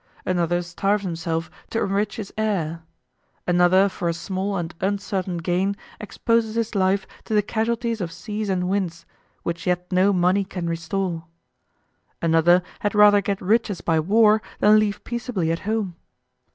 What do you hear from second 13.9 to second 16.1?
war than live peaceably at home.